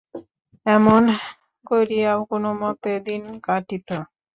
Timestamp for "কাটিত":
3.45-3.89